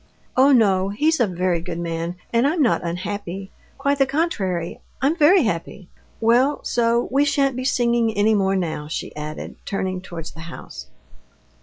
"Oh, 0.35 0.51
no, 0.51 0.89
he's 0.89 1.19
a 1.19 1.27
very 1.27 1.61
good 1.61 1.77
man, 1.77 2.15
and 2.33 2.47
I'm 2.47 2.59
not 2.59 2.83
unhappy; 2.83 3.51
quite 3.77 3.99
the 3.99 4.07
contrary, 4.07 4.81
I'm 4.99 5.15
very 5.15 5.43
happy. 5.43 5.89
Well, 6.19 6.63
so 6.63 7.07
we 7.11 7.23
shan't 7.23 7.55
be 7.55 7.65
singing 7.65 8.17
any 8.17 8.33
more 8.33 8.55
now," 8.55 8.87
she 8.87 9.15
added, 9.15 9.57
turning 9.63 10.01
towards 10.01 10.31
the 10.31 10.39
house. 10.49 10.87